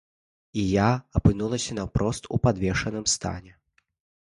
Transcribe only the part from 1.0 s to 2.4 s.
апынулася наўпрост